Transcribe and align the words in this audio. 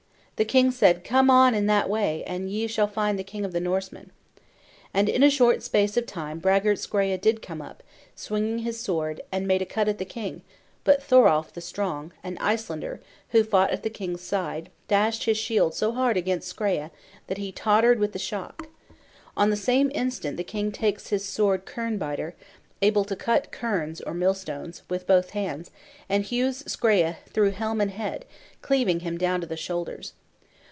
The 0.37 0.45
king 0.45 0.71
said, 0.71 1.03
'Come 1.03 1.29
on 1.29 1.53
in 1.53 1.67
that 1.67 1.87
way, 1.87 2.23
and 2.25 2.51
you 2.51 2.67
shall 2.67 2.87
find 2.87 3.19
the 3.19 3.23
king 3.23 3.45
of 3.45 3.51
the 3.51 3.59
Norsemen.'" 3.59 4.09
And 4.91 5.07
in 5.07 5.21
a 5.21 5.29
short 5.29 5.61
space 5.61 5.97
of 5.97 6.07
time 6.07 6.39
braggart 6.39 6.79
Skreya 6.79 7.19
did 7.19 7.43
come 7.43 7.61
up, 7.61 7.83
swinging 8.15 8.57
his 8.65 8.79
sword, 8.79 9.21
and 9.31 9.47
made 9.47 9.61
a 9.61 9.67
cut 9.67 9.87
at 9.87 9.99
the 9.99 10.03
king; 10.03 10.41
but 10.83 10.99
Thoralf 11.03 11.53
the 11.53 11.61
Strong, 11.61 12.11
an 12.23 12.39
Icelander, 12.39 12.99
who 13.29 13.43
fought 13.43 13.69
at 13.69 13.83
the 13.83 13.89
king's 13.91 14.21
side, 14.21 14.71
dashed 14.87 15.25
his 15.25 15.37
shield 15.37 15.75
so 15.75 15.91
hard 15.91 16.17
against 16.17 16.47
Skreya, 16.49 16.89
that 17.27 17.37
he 17.37 17.51
tottered 17.51 17.99
with 17.99 18.11
the 18.13 18.17
shock. 18.17 18.67
On 19.37 19.51
the 19.51 19.55
same 19.55 19.91
instant 19.93 20.37
the 20.37 20.43
king 20.43 20.71
takes 20.71 21.09
his 21.09 21.23
sword 21.23 21.67
"quernbiter" 21.67 22.33
(able 22.81 23.05
to 23.05 23.15
cut 23.15 23.51
querns 23.51 24.01
or 24.07 24.15
millstones) 24.15 24.81
with 24.89 25.05
both 25.05 25.29
hands, 25.37 25.69
and 26.09 26.23
hews 26.25 26.63
Skreya 26.65 27.17
through 27.29 27.51
helm 27.51 27.79
and 27.79 27.91
head, 27.91 28.25
cleaving 28.63 29.01
him 29.01 29.19
down 29.19 29.39
to 29.41 29.45
the 29.45 29.55
shoulders. 29.55 30.13